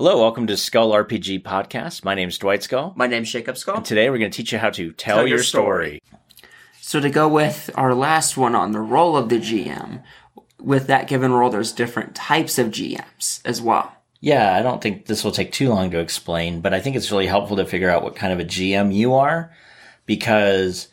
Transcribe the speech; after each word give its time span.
Hello, 0.00 0.20
welcome 0.20 0.46
to 0.46 0.56
Skull 0.56 0.92
RPG 0.92 1.42
Podcast. 1.42 2.04
My 2.04 2.14
name 2.14 2.28
is 2.28 2.38
Dwight 2.38 2.62
Skull. 2.62 2.92
My 2.94 3.08
name's 3.08 3.32
Jacob 3.32 3.58
Skull. 3.58 3.78
And 3.78 3.84
today 3.84 4.08
we're 4.08 4.18
going 4.18 4.30
to 4.30 4.36
teach 4.36 4.52
you 4.52 4.58
how 4.58 4.70
to 4.70 4.92
tell, 4.92 5.16
Tell 5.16 5.26
your 5.26 5.38
your 5.38 5.42
story. 5.42 6.00
So 6.80 7.00
to 7.00 7.10
go 7.10 7.26
with 7.26 7.68
our 7.74 7.96
last 7.96 8.36
one 8.36 8.54
on 8.54 8.70
the 8.70 8.78
role 8.78 9.16
of 9.16 9.28
the 9.28 9.40
GM, 9.40 10.04
with 10.60 10.86
that 10.86 11.08
given 11.08 11.32
role, 11.32 11.50
there's 11.50 11.72
different 11.72 12.14
types 12.14 12.60
of 12.60 12.68
GMs 12.68 13.40
as 13.44 13.60
well. 13.60 13.92
Yeah, 14.20 14.54
I 14.54 14.62
don't 14.62 14.80
think 14.80 15.06
this 15.06 15.24
will 15.24 15.32
take 15.32 15.50
too 15.50 15.68
long 15.68 15.90
to 15.90 15.98
explain, 15.98 16.60
but 16.60 16.72
I 16.72 16.78
think 16.78 16.94
it's 16.94 17.10
really 17.10 17.26
helpful 17.26 17.56
to 17.56 17.66
figure 17.66 17.90
out 17.90 18.04
what 18.04 18.14
kind 18.14 18.32
of 18.32 18.38
a 18.38 18.44
GM 18.44 18.94
you 18.94 19.14
are 19.14 19.52
because 20.06 20.86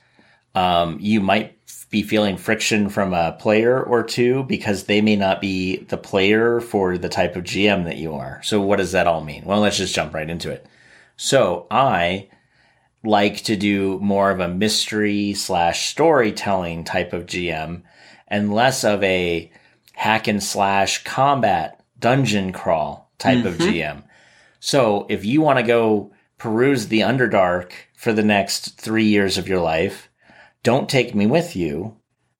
um, 0.56 0.98
you 1.00 1.22
might 1.22 1.56
be 1.90 2.04
feeling 2.04 2.38
friction 2.38 2.90
from 2.90 3.14
a 3.14 3.34
player 3.34 3.82
or 3.82 4.04
two 4.04 4.44
because 4.44 4.84
they 4.84 5.02
may 5.02 5.16
not 5.16 5.42
be 5.42 5.78
the 5.78 5.98
player 5.98 6.60
for 6.60 6.98
the 6.98 7.10
type 7.10 7.36
of 7.36 7.44
GM 7.44 7.86
that 7.86 7.98
you 7.98 8.14
are. 8.14 8.42
So, 8.44 8.62
what 8.62 8.78
does 8.78 8.92
that 8.92 9.08
all 9.08 9.22
mean? 9.22 9.46
Well, 9.46 9.60
let's 9.60 9.78
just 9.78 9.96
jump 9.96 10.14
right 10.14 10.30
into 10.30 10.52
it. 10.52 10.66
So, 11.16 11.68
I 11.70 12.30
like 13.04 13.44
to 13.44 13.56
do 13.56 14.00
more 14.00 14.32
of 14.32 14.40
a 14.40 14.48
mystery 14.48 15.34
slash 15.34 15.88
storytelling 15.88 16.84
type 16.84 17.14
of 17.14 17.26
GM 17.26 17.84
and 18.28 18.54
less 18.54 18.84
of 18.84 19.04
a 19.04 19.52
hack 19.94 20.28
and 20.28 20.44
slash 20.44 21.04
combat 21.04 21.84
dungeon 22.00 22.52
crawl 22.52 23.10
type 23.18 23.46
of 23.46 23.56
mm-hmm. 23.56 23.72
GM. 23.72 24.04
So 24.60 25.06
if 25.10 25.24
you 25.26 25.42
want 25.42 25.60
to 25.60 25.64
go 25.64 26.12
peruse 26.38 26.88
the 26.88 27.02
Underdark 27.02 27.72
for 27.96 28.14
the 28.14 28.24
next 28.24 28.80
three 28.80 29.06
years 29.06 29.38
of 29.38 29.48
your 29.48 29.62
life, 29.62 30.10
don't 30.66 30.90
take 30.90 31.14
me 31.14 31.28
with 31.28 31.56
you 31.56 31.96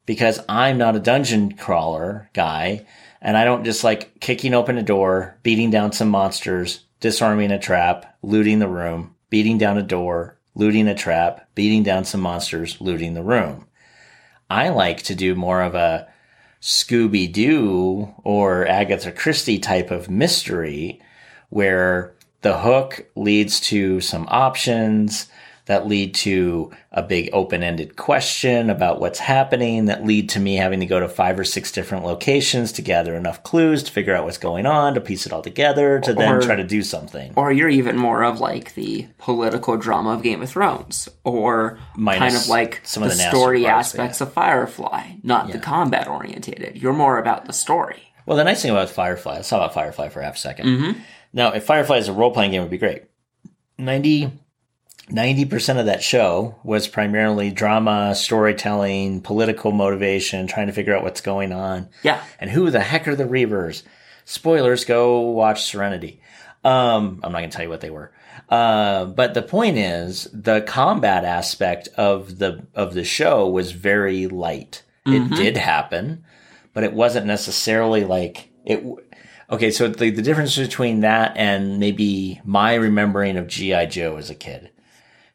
because 0.08 0.40
I'm 0.50 0.80
not 0.80 0.96
a 0.96 1.00
dungeon 1.00 1.54
crawler 1.54 2.32
guy. 2.34 2.88
And 3.22 3.38
I 3.38 3.46
don't 3.46 3.64
just 3.64 3.84
like 3.84 4.20
kicking 4.20 4.56
open 4.56 4.80
a 4.80 4.84
door, 4.84 5.38
beating 5.44 5.70
down 5.70 5.92
some 5.92 6.10
monsters, 6.10 6.86
disarming 7.00 7.52
a 7.52 7.60
trap, 7.60 8.18
looting 8.24 8.58
the 8.58 8.68
room, 8.68 9.16
beating 9.30 9.60
down 9.60 9.78
a 9.78 9.84
door, 9.84 10.40
looting 10.56 10.88
a 10.88 10.96
trap, 10.96 11.48
beating 11.54 11.84
down 11.84 12.04
some 12.04 12.22
monsters, 12.22 12.82
looting 12.82 13.14
the 13.14 13.24
room. 13.24 13.68
I 14.50 14.70
like 14.70 15.04
to 15.04 15.14
do 15.14 15.36
more 15.36 15.62
of 15.62 15.76
a 15.76 16.08
Scooby 16.62 17.32
Doo 17.32 18.12
or 18.24 18.68
Agatha 18.68 19.12
Christie 19.12 19.60
type 19.60 19.92
of 19.92 20.10
mystery 20.10 21.00
where 21.50 22.16
the 22.42 22.58
hook 22.58 23.06
leads 23.16 23.60
to 23.60 24.02
some 24.02 24.26
options 24.30 25.28
that 25.66 25.88
lead 25.88 26.14
to 26.14 26.72
a 26.92 27.02
big 27.02 27.30
open 27.34 27.64
ended 27.64 27.96
question 27.96 28.70
about 28.70 29.00
what's 29.00 29.20
happening 29.20 29.86
that 29.86 30.06
lead 30.06 30.30
to 30.30 30.40
me 30.40 30.56
having 30.56 30.80
to 30.80 30.86
go 30.86 31.00
to 31.00 31.10
five 31.10 31.40
or 31.40 31.44
six 31.44 31.72
different 31.72 32.06
locations 32.06 32.72
to 32.74 32.82
gather 32.82 33.16
enough 33.16 33.44
clues 33.44 33.84
to 33.84 33.92
figure 33.92 34.16
out 34.16 34.24
what's 34.24 34.38
going 34.38 34.66
on, 34.66 34.94
to 34.94 35.02
piece 35.02 35.26
it 35.26 35.34
all 35.34 35.42
together, 35.42 36.00
to 36.00 36.14
then 36.14 36.42
try 36.42 36.56
to 36.56 36.64
do 36.64 36.82
something. 36.82 37.34
Or 37.36 37.52
you're 37.52 37.70
even 37.70 37.98
more 37.98 38.24
of 38.24 38.40
like 38.40 38.76
the 38.76 39.08
political 39.18 39.78
drama 39.78 40.12
of 40.12 40.24
Game 40.24 40.42
of 40.42 40.50
Thrones, 40.50 41.10
or 41.24 41.80
Minus 41.96 42.20
kind 42.20 42.36
of 42.36 42.48
like 42.48 42.82
some 42.84 43.04
of 43.04 43.10
the, 43.10 43.16
the 43.16 43.30
story 43.30 43.66
aspects 43.66 44.22
of 44.22 44.32
Firefly, 44.34 45.14
not 45.24 45.52
the 45.52 45.60
combat 45.60 46.08
orientated. 46.08 46.82
You're 46.82 46.94
more 46.94 47.18
about 47.18 47.46
the 47.46 47.54
story. 47.54 48.12
Well, 48.26 48.38
the 48.38 48.44
nice 48.44 48.62
thing 48.62 48.72
about 48.72 48.90
Firefly, 48.90 49.36
let's 49.36 49.50
talk 49.50 49.58
about 49.58 49.74
Firefly 49.74 50.10
for 50.10 50.22
half 50.22 50.36
a 50.36 50.48
2nd 50.48 50.64
mm-hmm. 50.64 51.00
Now, 51.34 51.52
if 51.52 51.66
Firefly 51.66 51.98
is 51.98 52.08
a 52.08 52.14
role 52.14 52.32
playing 52.32 52.52
game, 52.52 52.62
it 52.62 52.64
would 52.64 52.72
be 52.72 52.78
great. 52.78 53.04
90, 53.78 54.32
90% 55.10 55.80
of 55.80 55.86
that 55.86 56.02
show 56.02 56.56
was 56.64 56.88
primarily 56.88 57.52
drama, 57.52 58.16
storytelling, 58.16 59.22
political 59.22 59.72
motivation, 59.72 60.48
trying 60.48 60.68
to 60.68 60.74
figure 60.74 60.96
out 60.96 61.04
what's 61.04 61.22
going 61.22 61.52
on. 61.52 61.90
Yeah. 62.04 62.24
And 62.40 62.50
who 62.50 62.72
the 62.72 62.80
heck 62.80 63.08
are 63.08 63.16
the 63.16 63.26
Reavers? 63.26 63.84
Spoilers, 64.26 64.86
go 64.86 65.22
watch 65.22 65.64
Serenity. 65.64 66.22
Um, 66.64 67.20
I'm 67.24 67.32
not 67.32 67.40
going 67.40 67.50
to 67.52 67.56
tell 67.56 67.66
you 67.66 67.70
what 67.70 67.82
they 67.82 67.92
were. 67.92 68.12
Uh, 68.50 69.06
but 69.06 69.34
the 69.36 69.42
point 69.42 69.78
is, 69.78 70.28
the 70.34 70.62
combat 70.62 71.24
aspect 71.24 71.88
of 71.96 72.40
the 72.40 72.66
of 72.74 72.94
the 72.94 73.04
show 73.04 73.48
was 73.48 73.72
very 73.72 74.28
light. 74.28 74.84
It 75.08 75.30
did 75.36 75.56
happen, 75.56 76.24
but 76.74 76.84
it 76.84 76.94
wasn't 76.94 77.28
necessarily 77.28 78.04
like 78.04 78.50
it. 78.66 78.84
Okay, 79.52 79.70
so 79.70 79.88
the, 79.88 80.10
the 80.10 80.24
difference 80.24 80.58
between 80.58 81.02
that 81.02 81.38
and 81.38 81.80
maybe 81.80 82.42
my 82.44 82.74
remembering 82.74 83.38
of 83.38 83.46
GI 83.46 83.86
Joe 83.88 84.18
as 84.18 84.32
a 84.32 84.36
kid. 84.36 84.72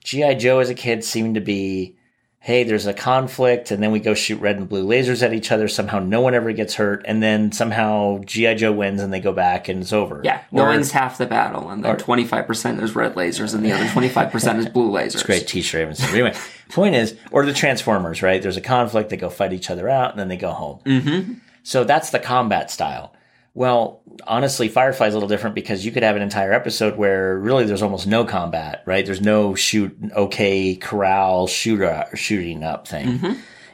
GI 0.05 0.37
Joe 0.37 0.61
as 0.61 0.71
a 0.71 0.75
kid 0.75 1.05
seemed 1.05 1.35
to 1.35 1.41
be, 1.41 1.97
hey, 2.43 2.65
there's 2.65 2.87
a 2.87 2.95
conflict, 2.95 3.71
and 3.71 3.83
then 3.83 3.93
we 3.93 4.01
go 4.01 4.15
shoot 4.15 4.41
red 4.41 4.57
and 4.57 4.69
blue 4.69 4.87
lasers 4.87 5.23
at 5.23 5.35
each 5.35 5.53
other. 5.53 5.69
Somehow, 5.69 5.99
no 5.99 6.23
one 6.23 6.35
ever 6.35 6.53
gets 6.53 6.75
hurt, 6.75 7.03
and 7.05 7.23
then 7.23 7.53
somehow 7.53 8.19
GI 8.25 8.55
Joe 8.55 8.73
wins, 8.73 9.03
and 9.03 9.13
they 9.13 9.21
go 9.21 9.33
back, 9.33 9.69
and 9.69 9.83
it's 9.83 9.93
over. 9.93 10.23
Yeah, 10.25 10.43
knowing's 10.51 10.91
half 10.91 11.19
the 11.19 11.27
battle, 11.27 11.69
and 11.69 11.85
then 11.85 11.97
25% 11.97 12.83
is 12.83 12.97
red 12.97 13.15
lasers, 13.15 13.55
and 13.55 13.65
the 13.65 13.73
other 13.73 13.85
25% 13.85 14.59
is 14.59 14.69
blue 14.71 14.91
lasers. 14.91 15.25
Great 15.25 15.47
T-shirt. 15.47 15.79
I 15.79 15.81
haven't 15.81 15.97
seen. 15.97 16.11
Anyway, 16.11 16.35
point 16.71 16.95
is, 16.95 17.15
or 17.31 17.45
the 17.45 17.53
Transformers, 17.53 18.23
right? 18.23 18.41
There's 18.41 18.57
a 18.57 18.63
conflict. 18.63 19.11
They 19.11 19.19
go 19.19 19.29
fight 19.29 19.53
each 19.53 19.69
other 19.69 19.89
out, 19.89 20.13
and 20.13 20.19
then 20.19 20.29
they 20.29 20.39
go 20.39 20.53
home. 20.53 20.81
Mm-hmm. 20.87 21.35
So 21.63 21.85
that's 21.85 22.09
the 22.11 22.19
combat 22.19 22.71
style. 22.71 23.13
Well, 23.53 24.03
honestly, 24.27 24.69
Firefly's 24.69 25.13
a 25.13 25.17
little 25.17 25.29
different 25.29 25.55
because 25.57 25.85
you 25.85 25.91
could 25.91 26.03
have 26.05 26.15
an 26.17 26.23
entire 26.23 26.53
episode 26.53 26.97
where 26.97 27.37
really 27.39 27.65
there's 27.65 27.83
almost 27.83 28.07
no 28.07 28.25
combat, 28.25 28.83
right? 28.87 29.05
There's 29.05 29.21
no 29.21 29.55
shoot, 29.57 29.97
okay, 30.15 30.77
corral, 30.77 31.47
shooter, 31.49 32.07
shooting 32.15 32.63
up 32.63 32.87
thing. 32.87 33.19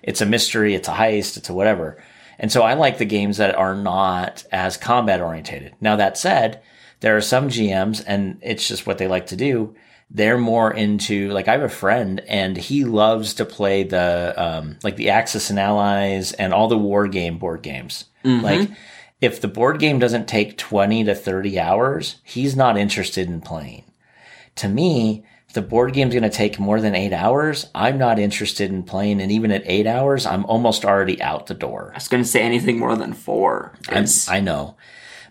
It's 0.02 0.20
a 0.20 0.26
mystery. 0.26 0.74
It's 0.74 0.88
a 0.88 0.92
heist. 0.92 1.36
It's 1.36 1.50
a 1.50 1.54
whatever. 1.54 2.02
And 2.38 2.50
so 2.50 2.62
I 2.62 2.74
like 2.74 2.98
the 2.98 3.04
games 3.04 3.36
that 3.38 3.54
are 3.54 3.74
not 3.74 4.44
as 4.52 4.76
combat 4.76 5.20
orientated. 5.20 5.74
Now 5.80 5.96
that 5.96 6.16
said, 6.16 6.62
there 7.00 7.16
are 7.16 7.22
some 7.22 7.48
GMs 7.48 8.02
and 8.06 8.38
it's 8.42 8.66
just 8.66 8.86
what 8.86 8.98
they 8.98 9.08
like 9.08 9.26
to 9.26 9.36
do. 9.36 9.74
They're 10.10 10.38
more 10.38 10.72
into 10.72 11.30
like 11.32 11.48
I 11.48 11.52
have 11.52 11.62
a 11.62 11.68
friend 11.68 12.20
and 12.28 12.56
he 12.56 12.84
loves 12.84 13.34
to 13.34 13.44
play 13.44 13.82
the 13.82 14.32
um, 14.36 14.78
like 14.84 14.96
the 14.96 15.10
Axis 15.10 15.50
and 15.50 15.58
Allies 15.58 16.32
and 16.32 16.54
all 16.54 16.68
the 16.68 16.78
war 16.78 17.08
game 17.08 17.38
board 17.38 17.62
games. 17.62 18.04
Like 18.42 18.70
if 19.20 19.40
the 19.40 19.48
board 19.48 19.78
game 19.78 19.98
doesn't 19.98 20.28
take 20.28 20.58
20 20.58 21.04
to 21.04 21.14
30 21.14 21.58
hours, 21.58 22.16
he's 22.22 22.54
not 22.56 22.76
interested 22.76 23.28
in 23.28 23.40
playing. 23.40 23.84
To 24.56 24.68
me, 24.68 25.24
if 25.48 25.54
the 25.54 25.62
board 25.62 25.92
game's 25.92 26.12
going 26.14 26.22
to 26.22 26.30
take 26.30 26.58
more 26.58 26.80
than 26.80 26.94
eight 26.94 27.12
hours, 27.12 27.66
I'm 27.74 27.98
not 27.98 28.18
interested 28.18 28.70
in 28.70 28.82
playing. 28.82 29.20
And 29.20 29.30
even 29.32 29.50
at 29.52 29.62
eight 29.66 29.86
hours, 29.86 30.26
I'm 30.26 30.44
almost 30.46 30.84
already 30.84 31.20
out 31.22 31.46
the 31.46 31.54
door. 31.54 31.90
I 31.92 31.96
was 31.96 32.08
going 32.08 32.22
to 32.22 32.28
say 32.28 32.42
anything 32.42 32.78
more 32.78 32.96
than 32.96 33.12
four. 33.12 33.72
Is- 33.92 34.28
I 34.28 34.40
know. 34.40 34.76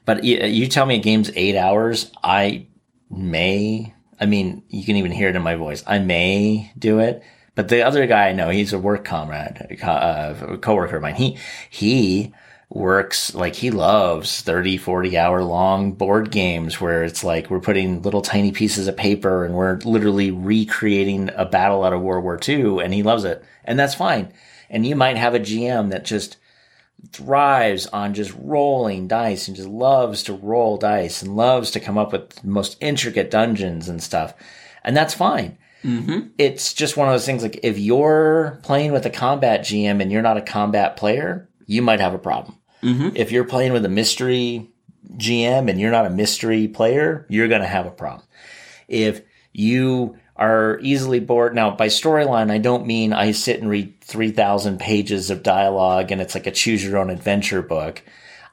But 0.05 0.23
you, 0.23 0.37
you 0.37 0.67
tell 0.67 0.85
me 0.85 0.95
a 0.95 0.99
game's 1.01 1.31
eight 1.35 1.55
hours, 1.57 2.11
I 2.23 2.67
may, 3.09 3.93
I 4.19 4.25
mean, 4.27 4.63
you 4.69 4.83
can 4.85 4.95
even 4.97 5.11
hear 5.11 5.29
it 5.29 5.35
in 5.35 5.41
my 5.41 5.55
voice. 5.55 5.83
I 5.87 5.99
may 5.99 6.71
do 6.77 6.99
it. 6.99 7.23
But 7.55 7.69
the 7.69 7.83
other 7.83 8.05
guy 8.05 8.27
I 8.29 8.33
know, 8.33 8.49
he's 8.49 8.73
a 8.73 8.79
work 8.79 9.05
comrade, 9.05 9.77
co- 9.79 9.89
uh, 9.91 10.57
coworker 10.57 10.97
of 10.97 11.01
mine. 11.01 11.15
He, 11.15 11.37
he 11.69 12.33
works 12.69 13.33
like 13.35 13.55
he 13.55 13.71
loves 13.71 14.41
30, 14.41 14.77
40 14.77 15.17
hour 15.17 15.43
long 15.43 15.93
board 15.93 16.31
games 16.31 16.81
where 16.81 17.03
it's 17.03 17.23
like 17.23 17.49
we're 17.49 17.59
putting 17.59 18.01
little 18.01 18.21
tiny 18.21 18.51
pieces 18.51 18.87
of 18.87 18.97
paper 18.97 19.45
and 19.45 19.53
we're 19.53 19.77
literally 19.85 20.31
recreating 20.31 21.29
a 21.35 21.45
battle 21.45 21.83
out 21.83 21.93
of 21.93 22.01
World 22.01 22.23
War 22.23 22.39
II 22.47 22.83
and 22.83 22.93
he 22.93 23.03
loves 23.03 23.23
it. 23.23 23.43
And 23.63 23.79
that's 23.79 23.95
fine. 23.95 24.33
And 24.69 24.85
you 24.85 24.95
might 24.95 25.17
have 25.17 25.35
a 25.35 25.39
GM 25.39 25.91
that 25.91 26.05
just, 26.05 26.37
thrives 27.11 27.87
on 27.87 28.13
just 28.13 28.33
rolling 28.39 29.07
dice 29.07 29.47
and 29.47 29.55
just 29.55 29.69
loves 29.69 30.23
to 30.23 30.33
roll 30.33 30.77
dice 30.77 31.21
and 31.21 31.35
loves 31.35 31.71
to 31.71 31.79
come 31.79 31.97
up 31.97 32.11
with 32.11 32.29
the 32.29 32.47
most 32.47 32.77
intricate 32.81 33.31
dungeons 33.31 33.89
and 33.89 34.01
stuff. 34.01 34.33
And 34.83 34.95
that's 34.95 35.13
fine. 35.13 35.57
Mm-hmm. 35.83 36.29
It's 36.37 36.73
just 36.73 36.97
one 36.97 37.07
of 37.07 37.13
those 37.13 37.25
things 37.25 37.43
like 37.43 37.59
if 37.63 37.77
you're 37.77 38.59
playing 38.63 38.91
with 38.91 39.05
a 39.05 39.11
combat 39.11 39.61
GM 39.61 40.01
and 40.01 40.11
you're 40.11 40.21
not 40.21 40.37
a 40.37 40.41
combat 40.41 40.97
player, 40.97 41.47
you 41.65 41.81
might 41.81 41.99
have 41.99 42.13
a 42.13 42.19
problem. 42.19 42.57
Mm-hmm. 42.83 43.15
If 43.15 43.31
you're 43.31 43.45
playing 43.45 43.73
with 43.73 43.85
a 43.85 43.89
mystery 43.89 44.69
GM 45.17 45.69
and 45.69 45.79
you're 45.79 45.91
not 45.91 46.05
a 46.05 46.11
mystery 46.11 46.67
player, 46.67 47.25
you're 47.29 47.47
going 47.47 47.61
to 47.61 47.67
have 47.67 47.85
a 47.85 47.91
problem. 47.91 48.27
If 48.87 49.21
you 49.53 50.17
are 50.35 50.79
easily 50.81 51.19
bored, 51.19 51.55
now 51.55 51.71
by 51.71 51.87
storyline, 51.87 52.51
I 52.51 52.57
don't 52.57 52.85
mean 52.85 53.13
I 53.13 53.31
sit 53.31 53.59
and 53.59 53.69
read 53.69 54.01
3,000 54.01 54.79
pages 54.79 55.29
of 55.29 55.43
dialogue 55.43 56.11
and 56.11 56.21
it's 56.21 56.35
like 56.35 56.47
a 56.47 56.51
choose 56.51 56.83
your 56.83 56.97
own 56.97 57.09
adventure 57.09 57.61
book. 57.61 58.03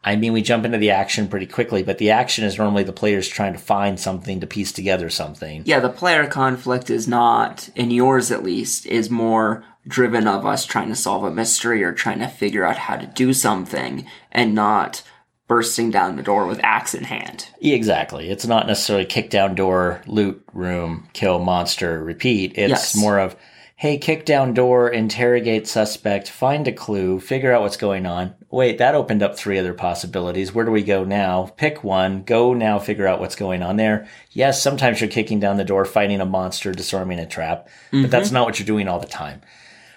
I 0.05 0.17
mean, 0.17 0.32
we 0.32 0.43
jump 0.43 0.64
into 0.64 0.79
the 0.79 0.91
action 0.91 1.29
pretty 1.29 1.47
quickly, 1.47 1.85
but 1.85 1.99
the 1.99 2.11
action 2.11 2.44
is 2.44 2.59
normally 2.59 2.82
the 2.82 2.93
players 2.93 3.29
trying 3.29 3.53
to 3.53 3.59
find 3.59 4.00
something 4.00 4.41
to 4.41 4.49
piece 4.49 4.73
together 4.73 5.09
something. 5.09 5.62
yeah, 5.64 5.79
the 5.79 5.88
player 5.88 6.26
conflict 6.26 6.91
is 6.91 7.06
not, 7.06 7.69
in 7.76 7.93
yours 7.93 8.32
at 8.32 8.43
least, 8.43 8.85
is 8.87 9.11
more 9.11 9.64
driven 9.87 10.26
of 10.29 10.46
us 10.46 10.64
trying 10.64 10.88
to 10.88 10.96
solve 10.96 11.25
a 11.25 11.31
mystery 11.31 11.82
or 11.82 11.93
trying 11.93 12.20
to 12.20 12.29
figure 12.29 12.64
out 12.64 12.79
how 12.79 12.96
to 12.96 13.06
do 13.06 13.32
something 13.32 14.06
and 14.31 14.55
not 14.55 15.02
bursting 15.49 15.90
down 15.90 16.17
the 16.17 16.23
door 16.23 16.46
with 16.46 16.61
axe 16.62 16.94
in 16.94 17.05
hand. 17.05 17.49
Exactly. 17.61 18.31
It's 18.31 18.46
not 18.46 18.67
necessarily 18.67 19.05
kick 19.05 19.29
down 19.29 19.55
door, 19.55 20.02
loot 20.06 20.43
room, 20.55 21.08
kill 21.12 21.40
monster, 21.40 22.02
repeat. 22.02 22.52
It's 22.56 22.70
Yes. 22.70 22.96
more 22.96 23.19
of, 23.19 23.37
hey, 23.76 23.99
kick 23.99 24.25
down 24.25 24.55
door, 24.55 24.88
interrogate 24.88 25.67
suspect, 25.67 26.31
find 26.31 26.69
a 26.69 26.73
clue, 26.73 27.19
figure 27.20 27.52
out 27.52 27.62
what's 27.62 27.76
going 27.76 28.06
on. 28.06 28.35
Wait, 28.50 28.78
that 28.78 28.94
opened 28.94 29.23
up 29.23 29.37
three 29.37 29.58
other 29.58 29.75
possibilities. 29.75 30.55
Where 30.55 30.64
do 30.64 30.70
we 30.70 30.85
go 30.85 31.05
now? 31.05 31.52
Pick 31.56 31.82
one. 31.82 32.23
Go 32.23 32.55
now, 32.55 32.78
figure 32.78 33.06
out 33.06 33.20
what's 33.20 33.35
going 33.35 33.62
on 33.62 33.76
there. 33.76 34.06
Yes, 34.31 34.62
sometimes 34.62 35.00
you're 35.00 35.11
kicking 35.11 35.40
down 35.40 35.56
the 35.56 35.64
door, 35.64 35.85
fighting 35.85 36.20
a 36.20 36.25
monster, 36.25 36.73
disarming 36.73 37.19
a 37.19 37.26
trap, 37.26 37.69
but 37.90 37.96
mm-hmm. 37.96 38.11
that's 38.11 38.31
not 38.31 38.46
what 38.46 38.58
you're 38.58 38.67
doing 38.67 38.88
all 38.88 39.00
the 39.00 39.06
time. 39.06 39.43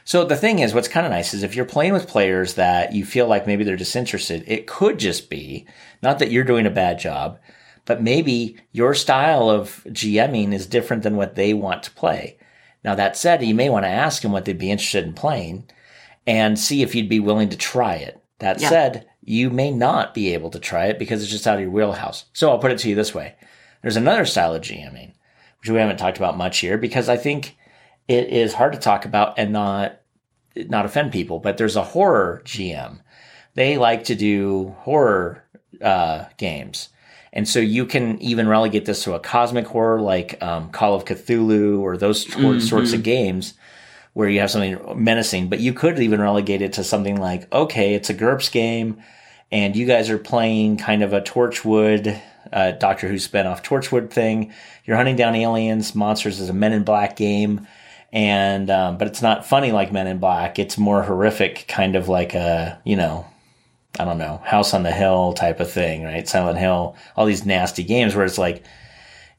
So 0.05 0.23
the 0.23 0.37
thing 0.37 0.59
is, 0.59 0.73
what's 0.73 0.87
kind 0.87 1.05
of 1.05 1.11
nice 1.11 1.33
is 1.33 1.41
if 1.41 1.55
you're 1.55 1.65
playing 1.65 1.93
with 1.93 2.07
players 2.07 2.53
that 2.53 2.93
you 2.93 3.03
feel 3.03 3.27
like 3.27 3.47
maybe 3.47 3.63
they're 3.63 3.75
disinterested, 3.75 4.43
it 4.45 4.67
could 4.67 4.99
just 4.99 5.31
be 5.31 5.65
not 6.03 6.19
that 6.19 6.29
you're 6.31 6.43
doing 6.43 6.67
a 6.67 6.71
bad 6.71 6.99
job, 6.99 7.39
but 7.85 8.03
maybe 8.03 8.55
your 8.71 8.93
style 8.93 9.49
of 9.49 9.83
GMing 9.87 10.53
is 10.53 10.67
different 10.67 11.01
than 11.01 11.15
what 11.17 11.33
they 11.33 11.55
want 11.55 11.81
to 11.83 11.91
play. 11.91 12.37
Now, 12.83 12.93
that 12.93 13.17
said, 13.17 13.43
you 13.43 13.55
may 13.55 13.67
want 13.67 13.83
to 13.85 13.89
ask 13.89 14.21
them 14.21 14.31
what 14.31 14.45
they'd 14.45 14.59
be 14.59 14.69
interested 14.69 15.03
in 15.05 15.13
playing 15.13 15.67
and 16.27 16.57
see 16.57 16.83
if 16.83 16.93
you'd 16.93 17.09
be 17.09 17.19
willing 17.19 17.49
to 17.49 17.57
try 17.57 17.95
it. 17.95 18.21
That 18.39 18.61
Yeah. 18.61 18.69
said, 18.69 19.07
you 19.23 19.49
may 19.49 19.71
not 19.71 20.13
be 20.13 20.35
able 20.35 20.51
to 20.51 20.59
try 20.59 20.85
it 20.85 20.99
because 20.99 21.23
it's 21.23 21.31
just 21.31 21.47
out 21.47 21.55
of 21.55 21.61
your 21.61 21.71
wheelhouse. 21.71 22.25
So 22.31 22.51
I'll 22.51 22.59
put 22.59 22.71
it 22.71 22.77
to 22.79 22.89
you 22.89 22.95
this 22.95 23.15
way. 23.15 23.33
There's 23.81 23.95
another 23.97 24.25
style 24.25 24.53
of 24.53 24.61
GMing, 24.61 25.13
which 25.61 25.69
we 25.71 25.79
haven't 25.79 25.97
talked 25.97 26.17
about 26.17 26.37
much 26.37 26.59
here 26.59 26.77
because 26.77 27.09
I 27.09 27.17
think 27.17 27.57
it 28.07 28.29
is 28.29 28.53
hard 28.53 28.73
to 28.73 28.79
talk 28.79 29.05
about 29.05 29.37
and 29.37 29.51
not 29.51 30.01
not 30.55 30.85
offend 30.85 31.11
people, 31.11 31.39
but 31.39 31.57
there's 31.57 31.75
a 31.75 31.83
horror 31.83 32.41
GM. 32.45 32.99
They 33.55 33.77
like 33.77 34.05
to 34.05 34.15
do 34.15 34.75
horror 34.79 35.43
uh, 35.81 36.25
games. 36.37 36.89
And 37.33 37.47
so 37.47 37.59
you 37.59 37.85
can 37.85 38.21
even 38.21 38.47
relegate 38.47 38.85
this 38.85 39.03
to 39.03 39.13
a 39.13 39.19
cosmic 39.19 39.67
horror 39.67 39.99
like 39.99 40.41
um, 40.41 40.69
Call 40.69 40.95
of 40.95 41.03
Cthulhu 41.03 41.79
or 41.81 41.97
those 41.97 42.23
tor- 42.23 42.61
sorts 42.61 42.93
of 42.93 43.03
games 43.03 43.55
where 44.13 44.29
you 44.29 44.39
have 44.39 44.49
something 44.51 44.79
menacing. 44.95 45.49
But 45.49 45.59
you 45.59 45.73
could 45.73 45.99
even 45.99 46.21
relegate 46.21 46.61
it 46.61 46.73
to 46.73 46.83
something 46.85 47.17
like, 47.17 47.53
okay, 47.53 47.93
it's 47.93 48.09
a 48.09 48.13
GURPS 48.13 48.49
game, 48.51 49.01
and 49.51 49.75
you 49.75 49.85
guys 49.85 50.09
are 50.09 50.17
playing 50.17 50.77
kind 50.77 51.03
of 51.03 51.11
a 51.11 51.19
Torchwood, 51.19 52.21
uh, 52.53 52.71
Doctor 52.71 53.09
Who 53.09 53.15
spinoff 53.15 53.61
Torchwood 53.61 54.11
thing. 54.11 54.53
You're 54.85 54.95
hunting 54.95 55.17
down 55.17 55.35
aliens, 55.35 55.93
monsters 55.93 56.39
as 56.39 56.47
a 56.47 56.53
Men 56.53 56.71
in 56.71 56.85
Black 56.85 57.17
game 57.17 57.67
and 58.11 58.69
um, 58.69 58.97
but 58.97 59.07
it's 59.07 59.21
not 59.21 59.45
funny 59.45 59.71
like 59.71 59.91
Men 59.91 60.07
in 60.07 60.19
Black. 60.19 60.59
It's 60.59 60.77
more 60.77 61.03
horrific, 61.03 61.65
kind 61.67 61.95
of 61.95 62.07
like 62.07 62.33
a 62.33 62.81
you 62.85 62.95
know, 62.95 63.25
I 63.99 64.05
don't 64.05 64.17
know, 64.17 64.41
House 64.43 64.73
on 64.73 64.83
the 64.83 64.91
Hill 64.91 65.33
type 65.33 65.59
of 65.59 65.71
thing, 65.71 66.03
right? 66.03 66.27
Silent 66.27 66.57
Hill, 66.57 66.95
all 67.15 67.25
these 67.25 67.45
nasty 67.45 67.83
games 67.83 68.15
where 68.15 68.25
it's 68.25 68.37
like, 68.37 68.63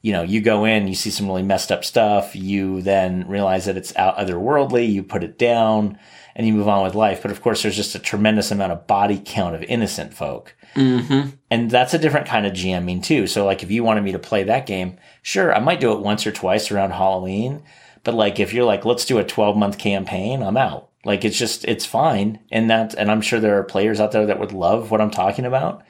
you 0.01 0.13
know, 0.13 0.23
you 0.23 0.41
go 0.41 0.65
in, 0.65 0.87
you 0.87 0.95
see 0.95 1.09
some 1.09 1.27
really 1.27 1.43
messed 1.43 1.71
up 1.71 1.83
stuff, 1.83 2.35
you 2.35 2.81
then 2.81 3.27
realize 3.27 3.65
that 3.65 3.77
it's 3.77 3.95
out 3.95 4.17
otherworldly, 4.17 4.91
you 4.91 5.03
put 5.03 5.23
it 5.23 5.37
down, 5.37 5.97
and 6.35 6.45
you 6.45 6.53
move 6.53 6.67
on 6.67 6.83
with 6.83 6.95
life. 6.95 7.21
But 7.21 7.31
of 7.31 7.41
course, 7.41 7.63
there's 7.63 7.75
just 7.75 7.95
a 7.95 7.99
tremendous 7.99 8.51
amount 8.51 8.71
of 8.71 8.87
body 8.87 9.21
count 9.23 9.55
of 9.55 9.63
innocent 9.63 10.13
folk. 10.13 10.55
Mm-hmm. 10.75 11.29
And 11.49 11.71
that's 11.71 11.95
a 11.95 11.97
different 11.97 12.27
kind 12.27 12.45
of 12.45 12.53
GMing 12.53 13.03
too. 13.03 13.25
So 13.25 13.43
like 13.43 13.63
if 13.63 13.71
you 13.71 13.83
wanted 13.83 14.03
me 14.03 14.11
to 14.11 14.19
play 14.19 14.43
that 14.43 14.67
game, 14.67 14.97
sure, 15.23 15.53
I 15.53 15.59
might 15.59 15.79
do 15.79 15.91
it 15.93 15.99
once 15.99 16.27
or 16.27 16.31
twice 16.31 16.71
around 16.71 16.91
Halloween. 16.91 17.63
But 18.07 18.15
like 18.15 18.39
if 18.39 18.53
you're 18.53 18.63
like, 18.63 18.85
let's 18.85 19.03
do 19.03 19.17
a 19.17 19.23
12 19.25 19.57
month 19.57 19.77
campaign, 19.77 20.41
I'm 20.41 20.55
out. 20.55 20.91
Like 21.03 21.25
it's 21.25 21.37
just 21.37 21.65
it's 21.65 21.85
fine. 21.85 22.39
And 22.53 22.69
that 22.69 22.93
and 22.93 23.11
I'm 23.11 23.19
sure 23.19 23.41
there 23.41 23.59
are 23.59 23.65
players 23.65 23.99
out 23.99 24.13
there 24.13 24.27
that 24.27 24.39
would 24.39 24.53
love 24.53 24.91
what 24.91 25.01
I'm 25.01 25.11
talking 25.11 25.43
about, 25.43 25.83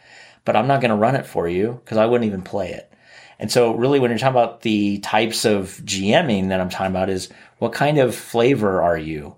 but 0.44 0.56
I'm 0.56 0.66
not 0.66 0.82
gonna 0.82 0.96
run 0.96 1.16
it 1.16 1.28
for 1.28 1.48
you 1.48 1.74
because 1.74 2.00
I 2.00 2.08
wouldn't 2.08 2.28
even 2.28 2.42
play 2.42 2.72
it. 2.72 2.92
And 3.38 3.52
so 3.52 3.76
really 3.76 4.00
when 4.00 4.10
you're 4.10 4.18
talking 4.18 4.36
about 4.36 4.62
the 4.62 4.98
types 4.98 5.46
of 5.46 5.80
GMing 5.86 6.50
that 6.50 6.60
I'm 6.60 6.70
talking 6.70 6.90
about 6.90 7.12
is 7.12 7.30
what 7.60 7.74
kind 7.74 8.00
of 8.00 8.16
flavor 8.16 8.82
are 8.82 8.98
you? 8.98 9.36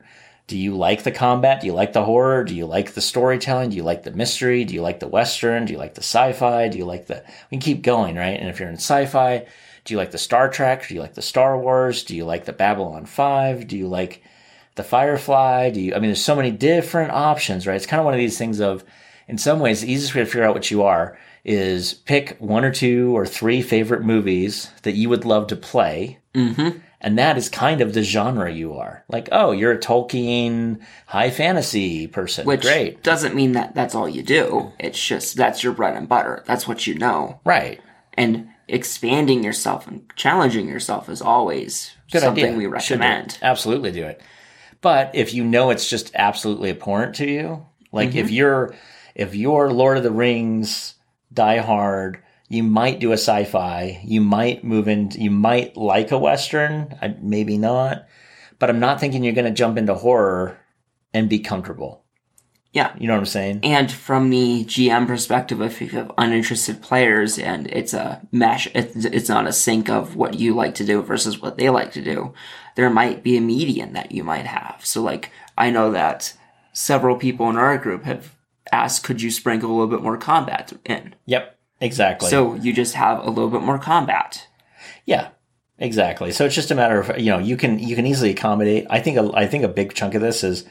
Do 0.50 0.58
you 0.58 0.76
like 0.76 1.04
the 1.04 1.12
combat? 1.12 1.62
Do 1.62 1.68
you 1.68 1.74
like 1.74 1.94
the 1.94 2.04
horror? 2.04 2.44
Do 2.44 2.56
you 2.56 2.66
like 2.66 2.94
the 2.94 3.02
storytelling? 3.02 3.70
Do 3.70 3.78
you 3.78 3.84
like 3.84 4.02
the 4.02 4.12
mystery? 4.12 4.66
Do 4.66 4.74
you 4.74 4.82
like 4.82 5.00
the 5.00 5.08
western? 5.08 5.66
Do 5.66 5.74
you 5.74 5.80
like 5.80 5.94
the 5.94 6.02
sci-fi? 6.02 6.68
Do 6.68 6.78
you 6.80 6.86
like 6.86 7.06
the 7.06 7.24
we 7.52 7.58
can 7.58 7.60
keep 7.60 7.84
going, 7.84 8.16
right? 8.16 8.40
And 8.40 8.50
if 8.50 8.60
you're 8.60 8.68
in 8.68 8.76
sci-fi, 8.76 9.46
do 9.86 9.94
you 9.94 9.98
like 9.98 10.10
the 10.10 10.18
Star 10.18 10.50
Trek? 10.50 10.88
Do 10.88 10.96
you 10.96 11.02
like 11.02 11.14
the 11.14 11.22
Star 11.22 11.58
Wars? 11.58 12.04
Do 12.04 12.16
you 12.16 12.26
like 12.26 12.46
the 12.46 12.54
Babylon 12.54 13.06
5? 13.06 13.68
Do 13.68 13.78
you 13.78 13.88
like 13.88 14.24
the 14.74 14.84
Firefly? 14.84 15.70
Do 15.70 15.80
you 15.80 15.94
I 15.94 16.00
mean 16.00 16.10
there's 16.10 16.24
so 16.26 16.36
many 16.36 16.52
different 16.52 17.12
options, 17.12 17.68
right? 17.68 17.76
It's 17.76 17.86
kind 17.86 18.00
of 18.00 18.06
one 18.06 18.16
of 18.16 18.20
these 18.20 18.38
things 18.38 18.60
of 18.60 18.84
in 19.28 19.38
some 19.38 19.60
ways 19.60 19.82
the 19.82 19.92
easiest 19.92 20.16
way 20.16 20.22
to 20.22 20.26
figure 20.26 20.44
out 20.44 20.56
what 20.56 20.72
you 20.72 20.82
are 20.82 21.18
is 21.46 21.94
pick 21.94 22.38
one 22.40 22.66
or 22.66 22.72
two 22.72 23.16
or 23.16 23.26
three 23.26 23.62
favorite 23.62 24.04
movies 24.04 24.72
that 24.82 24.96
you 24.96 25.10
would 25.10 25.26
love 25.26 25.48
to 25.48 25.56
play 25.56 26.20
Mm-hmm. 26.34 26.80
And 27.02 27.18
that 27.18 27.38
is 27.38 27.50
kind 27.50 27.82
of 27.82 27.94
the 27.94 28.04
genre 28.04 28.52
you 28.52 28.74
are. 28.76 29.04
Like, 29.08 29.30
oh, 29.32 29.52
you're 29.52 29.72
a 29.72 29.78
Tolkien 29.80 30.80
high 31.08 31.30
fantasy 31.30 32.08
person. 32.08 32.46
Which 32.46 32.62
Great. 32.62 33.04
doesn't 33.04 33.36
mean 33.36 33.54
that 33.54 33.76
that's 33.76 33.96
all 33.96 34.08
you 34.10 34.24
do. 34.24 34.72
It's 34.80 35.04
just 35.04 35.36
that's 35.36 35.64
your 35.64 35.74
bread 35.74 35.96
and 35.96 36.08
butter. 36.10 36.44
That's 36.46 36.68
what 36.68 36.86
you 36.88 36.96
know. 36.96 37.40
Right. 37.46 37.80
And 38.16 38.50
expanding 38.68 39.44
yourself 39.44 39.88
and 39.88 40.04
challenging 40.16 40.68
yourself 40.68 41.10
is 41.10 41.22
always 41.22 41.92
Good 42.12 42.22
something 42.22 42.44
idea. 42.56 42.58
we 42.58 42.80
Should 42.80 43.00
recommend. 43.00 43.38
Absolutely 43.42 43.92
do 43.92 44.04
it. 44.06 44.22
But 44.82 45.12
if 45.16 45.34
you 45.34 45.44
know 45.44 45.70
it's 45.72 45.90
just 45.90 46.12
absolutely 46.16 46.70
abhorrent 46.70 47.16
to 47.16 47.30
you, 47.30 47.66
like 47.92 48.10
Mm-hmm. 48.10 48.18
if 48.20 48.32
you're 48.32 48.76
if 49.16 49.36
you're 49.36 49.72
Lord 49.72 49.98
of 49.98 50.04
the 50.04 50.12
Rings 50.12 50.96
die 51.34 51.58
hard, 51.58 52.22
you 52.50 52.64
might 52.64 53.00
do 53.00 53.12
a 53.12 53.14
sci-fi. 53.14 54.02
You 54.04 54.22
might 54.22 54.64
move 54.64 54.88
in 54.88 55.12
you 55.12 55.32
might 55.32 55.78
like 55.78 56.12
a 56.12 56.18
western, 56.18 56.98
I- 57.02 57.16
maybe 57.22 57.58
not. 57.58 58.08
But 58.58 58.70
I'm 58.70 58.80
not 58.80 59.00
thinking 59.00 59.24
you're 59.24 59.34
going 59.34 59.46
to 59.46 59.52
jump 59.52 59.78
into 59.78 59.94
horror 59.94 60.60
and 61.14 61.30
be 61.30 61.40
comfortable. 61.40 62.04
Yeah. 62.74 62.94
You 62.98 63.08
know 63.08 63.14
what 63.14 63.20
I'm 63.20 63.26
saying? 63.26 63.62
And 63.64 63.92
from 63.92 64.30
the 64.30 64.64
GM 64.66 65.08
perspective, 65.08 65.62
if 65.62 65.82
you 65.82 65.88
have 65.90 66.12
uninterested 66.18 66.82
players 66.84 67.40
and 67.40 67.68
it's 67.68 67.94
a 67.94 68.22
mesh, 68.32 68.68
it's, 68.76 69.06
it's 69.06 69.30
not 69.30 69.48
a 69.48 69.54
sync 69.54 69.90
of 69.90 70.16
what 70.16 70.36
you 70.36 70.54
like 70.54 70.76
to 70.76 70.86
do 70.86 71.02
versus 71.02 71.42
what 71.42 71.58
they 71.58 71.70
like 71.70 71.92
to 71.94 72.04
do, 72.04 72.34
there 72.76 72.90
might 72.90 73.24
be 73.24 73.38
a 73.38 73.42
median 73.42 73.94
that 73.94 74.12
you 74.12 74.24
might 74.24 74.46
have. 74.46 74.82
So, 74.84 75.02
like, 75.02 75.32
I 75.58 75.72
know 75.72 75.92
that 75.92 76.34
several 76.74 77.16
people 77.16 77.50
in 77.50 77.58
our 77.58 77.78
group 77.78 78.04
have 78.04 78.36
asked, 78.72 79.04
could 79.04 79.22
you 79.22 79.32
sprinkle 79.32 79.70
a 79.70 79.74
little 79.74 79.88
bit 79.88 80.04
more 80.04 80.18
combat 80.18 80.74
in? 80.86 81.16
Yep. 81.26 81.59
Exactly. 81.82 82.30
So 82.30 82.56
you 82.56 82.74
just 82.74 82.96
have 82.96 83.20
a 83.26 83.30
little 83.30 83.50
bit 83.50 83.62
more 83.62 83.80
combat. 83.80 84.48
Yeah, 85.06 85.30
exactly. 85.78 86.32
So 86.32 86.46
it's 86.46 86.56
just 86.56 86.72
a 86.72 86.76
matter 86.76 87.00
of 87.00 87.18
you 87.20 87.32
know 87.32 87.40
you 87.40 87.58
can 87.58 87.80
you 87.80 87.96
can 87.96 88.06
easily 88.06 88.32
accommodate. 88.32 88.88
I 88.90 89.00
think 89.00 89.18
a, 89.18 89.32
I 89.34 89.48
think 89.48 89.64
a 89.64 89.70
big 89.70 89.94
chunk 89.94 90.14
of 90.16 90.22
this 90.22 90.44
is 90.44 90.66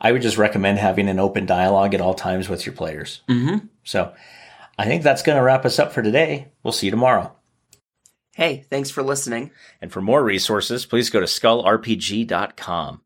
I 0.00 0.12
would 0.12 0.22
just 0.22 0.38
recommend 0.38 0.78
having 0.78 1.08
an 1.08 1.18
open 1.18 1.46
dialogue 1.46 1.94
at 1.94 2.00
all 2.00 2.14
times 2.14 2.48
with 2.48 2.64
your 2.64 2.74
players. 2.74 3.22
Mm-hmm. 3.28 3.66
So 3.84 4.12
I 4.78 4.86
think 4.86 5.02
that's 5.02 5.22
going 5.22 5.36
to 5.36 5.42
wrap 5.42 5.64
us 5.64 5.78
up 5.78 5.92
for 5.92 6.02
today. 6.02 6.52
We'll 6.62 6.72
see 6.72 6.86
you 6.86 6.92
tomorrow. 6.92 7.34
Hey, 8.34 8.64
thanks 8.70 8.90
for 8.90 9.02
listening. 9.02 9.50
And 9.82 9.90
for 9.90 10.00
more 10.00 10.22
resources, 10.22 10.86
please 10.86 11.10
go 11.10 11.18
to 11.18 11.26
skullrpg.com. 11.26 13.02